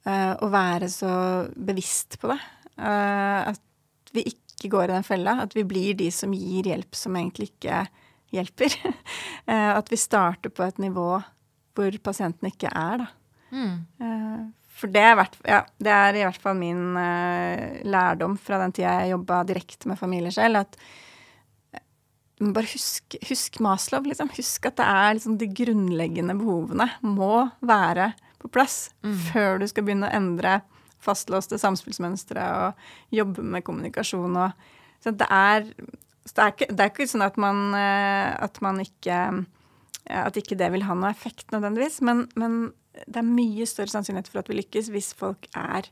[0.05, 1.13] eh, å være så
[1.57, 2.41] bevisst på det.
[2.77, 5.39] Eh, at vi ikke går i den fella.
[5.45, 7.85] At vi blir de som gir hjelp som egentlig ikke
[8.37, 8.79] hjelper.
[9.51, 11.17] Eh, at vi starter på et nivå
[11.75, 13.07] hvor pasienten ikke er, da.
[13.51, 13.73] Mm.
[14.05, 14.43] Eh,
[14.79, 16.95] for det er, hvert, ja, det er, i hvert fall min
[17.91, 20.79] lærdom fra den tida jeg jobba direkte med familier selv, at
[22.41, 24.31] bare husk, husk Maslow, liksom.
[24.37, 29.17] Husk at det er liksom de grunnleggende behovene må være på plass mm.
[29.31, 30.61] før du skal begynne å endre
[31.01, 34.69] fastlåste samspillsmønstre og jobbe med kommunikasjon og
[35.01, 35.69] så det er
[36.29, 40.21] så det er, ikke, det er ikke, sånn at man, eh, at man ikke eh,
[40.21, 42.01] At ikke det vil ha noe effekt nødvendigvis.
[42.05, 42.73] Men, men,
[43.07, 45.87] det er mye større sannsynlighet for at vi lykkes hvis folk er,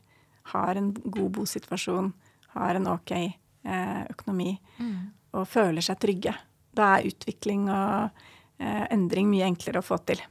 [0.51, 2.11] har en god bosituasjon,
[2.53, 4.97] har en ok eh, økonomi mm.
[5.35, 6.33] Og føler seg trygge.
[6.75, 8.25] Da er utvikling og
[8.59, 10.21] endring mye enklere å få til.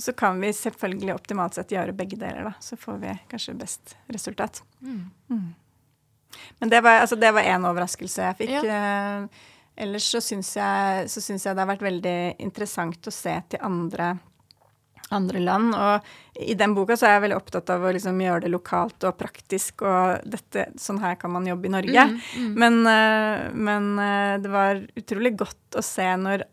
[0.00, 2.54] Så kan vi selvfølgelig optimalt sett gjøre begge deler, da.
[2.64, 4.62] Så får vi kanskje best resultat.
[4.80, 5.10] Mm.
[5.30, 5.48] Mm.
[6.58, 8.54] Men det var, altså, det var en overraskelse jeg fikk.
[8.54, 8.62] Ja.
[8.76, 9.46] Eh,
[9.84, 14.14] ellers så syns jeg, jeg det har vært veldig interessant å se til andre,
[15.14, 15.74] andre land.
[15.74, 19.08] Og i den boka så er jeg veldig opptatt av å liksom gjøre det lokalt
[19.08, 22.06] og praktisk, og dette, sånn her kan man jobbe i Norge.
[22.12, 22.54] Mm, mm.
[22.62, 26.46] Men, eh, men eh, det var utrolig godt å se når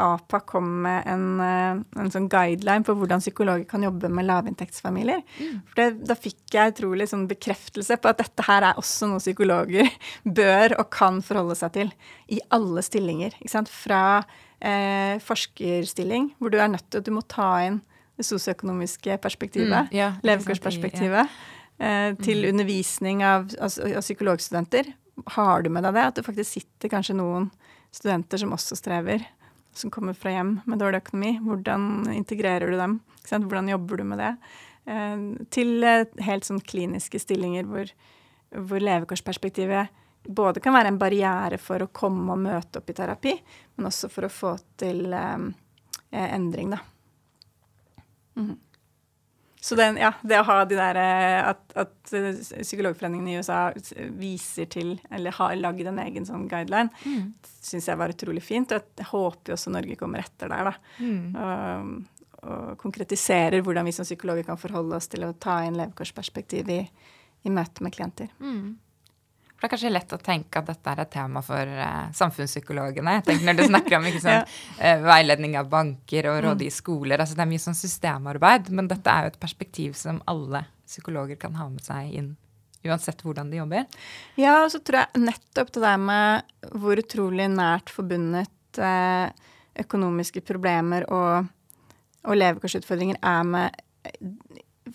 [0.00, 5.22] APA kom med en, eh, en, sånn guideline på hvordan psykologer kan jobbe med lavinntektsfamilier.
[5.38, 5.60] Mm.
[5.68, 9.22] For det, Da fikk jeg utrolig sånn bekreftelse på at dette her er også noe
[9.22, 9.90] psykologer
[10.40, 11.92] bør og kan forholde seg til
[12.28, 13.36] i alle stillinger.
[13.38, 13.68] ikke sant?
[13.68, 14.24] Fra
[14.60, 17.80] eh, forskerstilling, hvor du er nødt til at du må ta inn
[18.20, 21.50] det sosioøkonomiske perspektivet, mm, ja, levekårsperspektivet, ja.
[21.80, 22.48] eh, til mm.
[22.52, 24.92] undervisning av, av, av psykologstudenter.
[25.36, 26.06] Har du med deg det?
[26.06, 27.50] At det faktisk sitter kanskje noen
[27.94, 29.24] studenter som også strever
[29.76, 31.36] som kommer fra hjem med dårlig økonomi.
[31.44, 32.98] Hvordan integrerer du dem?
[33.30, 34.30] Hvordan jobber du med det?
[34.90, 35.86] Eh, til
[36.26, 37.90] helt sånn kliniske stillinger hvor,
[38.50, 39.96] hvor levekårsperspektivet
[40.28, 43.34] både kan være en barriere for å komme og møte opp i terapi,
[43.76, 45.46] men også for å få til um,
[46.12, 46.80] endring, da.
[48.40, 48.58] Mm.
[49.60, 52.30] Så den, ja, det å ha de der eh, at, at eh,
[52.62, 53.58] Psykologforeningen i USA
[54.16, 57.26] viser til, eller har lagd en egen sånn guideline, mm.
[57.60, 58.72] syns jeg var utrolig fint.
[58.72, 60.94] Og jeg håper jo også Norge kommer etter der, da.
[61.04, 61.36] Mm.
[61.36, 66.72] Og, og, konkretiserer hvordan vi som psykologer kan forholde oss til å ta inn levekårsperspektiv
[66.72, 66.80] i,
[67.44, 68.32] i møte med klienter.
[68.40, 68.78] Mm.
[69.60, 73.18] For det er kanskje lett å tenke at dette er et tema for uh, samfunnspsykologene.
[73.18, 76.70] Jeg tenker Når du snakker om ikke sånn, uh, veiledning av banker og råd i
[76.70, 76.76] mm.
[76.78, 80.64] skoler altså Det er mye sånn systemarbeid, men dette er jo et perspektiv som alle
[80.88, 82.30] psykologer kan ha med seg inn.
[82.88, 84.00] Uansett hvordan de jobber.
[84.40, 89.28] Ja, og så tror jeg nettopp det der med hvor utrolig nært forbundet uh,
[89.84, 91.52] økonomiske problemer og,
[92.24, 93.84] og levekårsutfordringer er med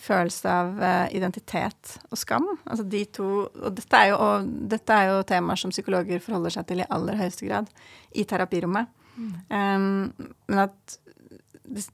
[0.02, 2.48] følelse av uh, identitet og skam.
[2.66, 6.58] Altså de to Og dette er, jo, og dette er jo temaer som psykologer forholder
[6.58, 7.70] seg til i aller høyeste grad
[8.16, 8.92] i terapirommet.
[9.16, 9.34] Mm.
[9.50, 10.98] Um, men at
[11.64, 11.86] det,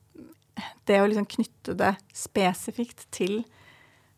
[0.90, 3.42] det, å liksom knytte det spesifikt til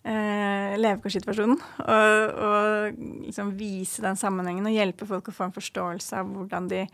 [0.08, 6.24] uh, levekårssituasjonen og, og, liksom vise den sammenhengen og hjelpe folk å få en forståelse
[6.24, 6.86] av hvordan de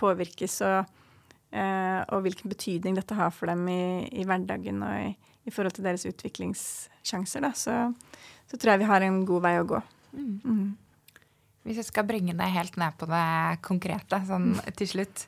[0.00, 0.88] påvirkes og,
[1.52, 3.82] uh, og hvilken betydning dette har for dem i,
[4.16, 7.76] i hverdagen og i i forhold til deres utviklingssjanser, da, så,
[8.50, 9.80] så, tror jeg vi har en god vei å gå.
[10.12, 10.34] Mm.
[10.44, 11.16] Mm.
[11.66, 13.24] Hvis jeg skal bringe deg helt ned på det
[13.64, 14.60] konkrete sånn mm.
[14.80, 15.24] til slutt,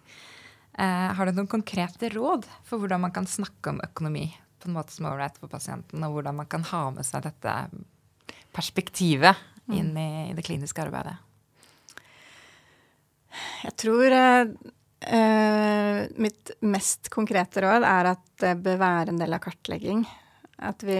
[0.76, 4.28] eh, har du noen konkrete råd for hvordan man kan snakke om økonomi
[4.62, 7.24] på en måte som er ålreit for pasienten, og hvordan man kan ha med seg
[7.26, 7.56] dette
[8.54, 9.74] perspektivet mm.
[9.74, 11.16] inn i, i det kliniske arbeidet?
[13.62, 14.52] Jeg tror eh,
[15.02, 20.04] Uh, mitt mest konkrete råd er at det bør være en del av kartlegging.
[20.62, 20.98] At vi,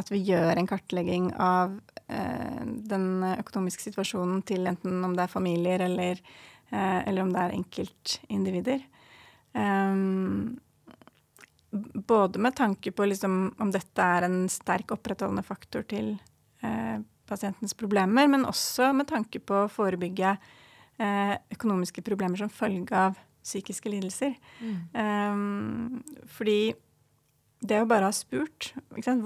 [0.00, 5.34] at vi gjør en kartlegging av uh, den økonomiske situasjonen til enten om det er
[5.34, 6.22] familier eller,
[6.72, 8.86] uh, eller om det er enkeltindivider.
[9.52, 10.56] Um,
[12.08, 16.14] både med tanke på liksom, om dette er en sterk opprettholdende faktor til
[17.26, 20.60] pasientens problemer, men også med tanke på å forebygge Eh,
[21.54, 24.36] økonomiske problemer som følge av psykiske lidelser.
[24.60, 24.76] Mm.
[24.94, 26.74] Um, fordi
[27.62, 29.24] det å bare ha spurt hvordan,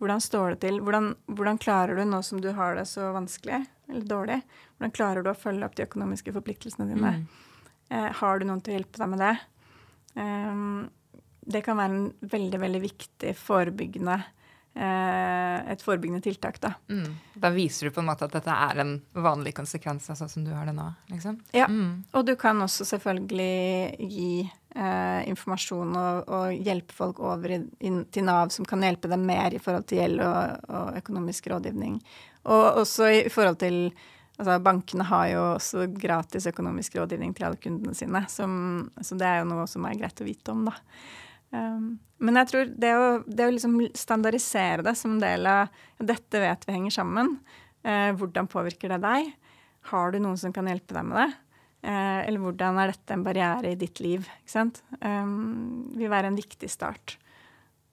[0.00, 0.80] hvordan, står det til?
[0.84, 4.38] Hvordan, hvordan, klarer du, nå som du har det så vanskelig eller dårlig,
[4.76, 7.16] hvordan klarer du å følge opp de økonomiske forpliktelsene dine?
[7.20, 7.24] Mm.
[7.92, 9.34] Eh, har du noen til å hjelpe deg med det?
[10.14, 10.78] Um,
[11.44, 14.43] det kan være en veldig, veldig viktig forebyggende Eh,
[14.74, 16.72] et forebyggende tiltak, da.
[16.90, 17.12] Mm.
[17.38, 20.46] Da viser du på en måte at dette er en vanlig konsekvens av sånn som
[20.46, 20.88] du har det nå?
[21.12, 21.38] liksom?
[21.54, 22.10] Ja, mm.
[22.12, 28.26] og du kan også selvfølgelig gi eh, informasjon og, og, hjelpe folk over inn til
[28.26, 32.00] Nav, som kan hjelpe dem mer i forhold til gjeld og, og økonomisk rådgivning.
[32.50, 33.86] Og også i forhold til
[34.34, 38.56] Altså, bankene har jo også gratis økonomisk rådgivning til alle kundene sine, som,
[38.98, 40.74] så det er jo noe som er greit å vite om, da.
[41.54, 45.82] Um, men jeg tror det å, det å liksom standardisere det som en del av
[46.02, 47.36] Dette vet vi henger sammen.
[47.86, 49.32] Uh, hvordan påvirker det deg?
[49.90, 51.30] Har du noen som kan hjelpe deg med det?
[51.84, 54.24] Uh, eller hvordan er dette en barriere i ditt liv?
[54.40, 54.80] Ikke sant?
[55.04, 57.18] Um, vil være en viktig start.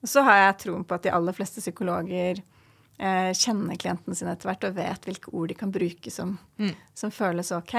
[0.02, 4.32] Og så har jeg troen på at de aller fleste psykologer uh, kjenner klientene sine
[4.32, 6.72] etter hvert og vet hvilke ord de kan bruke som, mm.
[6.98, 7.76] som føles ok.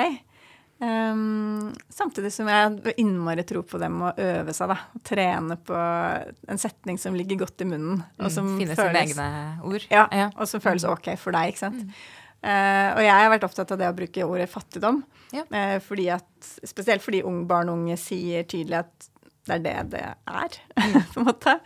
[0.84, 5.04] Um, samtidig som jeg har innmari tro på dem å øve seg, da.
[5.08, 8.02] Trene på en setning som ligger godt i munnen.
[8.17, 9.88] Og mm, som mm, Finne føles, sine egne ord.
[9.93, 10.91] Ja, ja, og som føles mm.
[10.98, 11.86] ok for deg, ikke sant.
[11.86, 12.04] Mm.
[12.43, 15.00] Uh, og jeg har vært opptatt av det å bruke ordet fattigdom.
[15.32, 15.46] Ja.
[15.48, 16.30] Uh, fordi at,
[16.67, 19.10] spesielt fordi ung, barn og unge sier tydelig at
[19.48, 21.00] det er det det er, mm.
[21.13, 21.58] på en måte.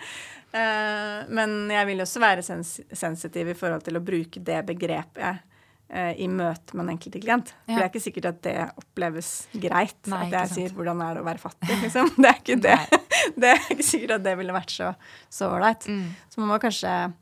[0.54, 5.42] Uh, men jeg vil også være sens sensitiv i forhold til å bruke det begrepet
[5.88, 7.54] i møte med en enkelte klient.
[7.64, 7.70] Ja.
[7.70, 10.00] For det er ikke sikkert at det oppleves greit.
[10.12, 12.12] Nei, at jeg sier 'hvordan er det å være fattig', liksom.
[12.18, 13.00] Det er ikke det.
[13.42, 15.88] det er ikke sikkert at det ville vært så ålreit.
[15.88, 16.10] Mm.
[16.28, 17.14] Så man må kanskje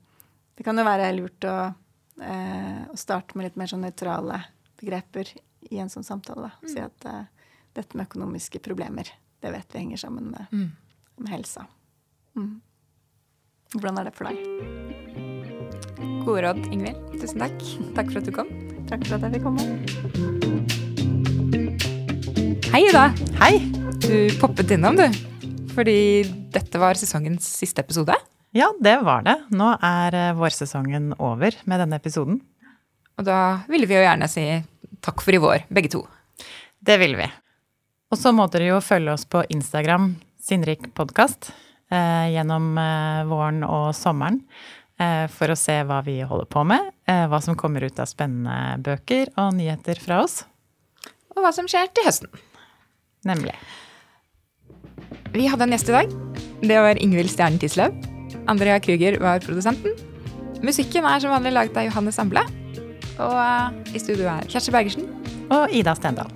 [0.55, 1.75] Det kan jo være lurt å,
[2.23, 4.37] eh, å starte med litt mer sånn nøytrale
[4.79, 5.27] begreper
[5.67, 6.47] i en sånn samtale.
[6.47, 6.51] Da.
[6.63, 6.71] Mm.
[6.71, 9.11] Si at eh, dette med økonomiske problemer,
[9.43, 10.71] det vet vi henger sammen med, mm.
[11.17, 11.67] med helsa.
[12.39, 12.61] Mm.
[13.75, 14.84] Hvordan er det for deg?
[15.97, 16.97] Gode råd, Ingvild.
[17.21, 17.55] Tusen takk.
[17.95, 18.49] Takk for at du kom.
[18.89, 19.63] Takk for at jeg fikk komme.
[22.73, 23.05] Hei, Ida.
[23.39, 23.53] Hei.
[24.03, 25.07] Du poppet innom, du.
[25.75, 26.25] Fordi
[26.55, 28.15] dette var sesongens siste episode.
[28.55, 29.37] Ja, det var det.
[29.55, 32.41] Nå er eh, vårsesongen over med denne episoden.
[33.15, 33.39] Og da
[33.71, 34.45] ville vi jo gjerne si
[35.03, 36.05] takk for i vår, begge to.
[36.83, 37.27] Det vil vi.
[38.11, 40.13] Og så må dere jo følge oss på Instagram,
[40.45, 41.49] Sinnrik podkast,
[41.91, 44.43] eh, gjennom eh, våren og sommeren.
[44.95, 48.07] Eh, for å se hva vi holder på med, eh, hva som kommer ut av
[48.07, 50.45] spennende bøker og nyheter fra oss.
[51.35, 52.29] Og hva som skjer til høsten.
[53.27, 53.55] Nemlig.
[55.33, 56.09] Vi hadde en gjest i dag.
[56.61, 57.91] Det var Ingvild Stjernen Tisløv.
[58.47, 59.91] Andrea Kruger var produsenten.
[60.63, 62.45] Musikken er som vanlig laget av Johanne Samble.
[63.19, 65.11] Og eh, i studio er Kjersti Bergersen.
[65.51, 66.31] Og Ida Stendal.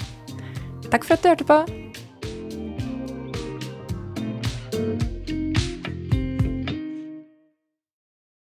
[0.92, 1.64] Takk for at du hørte på.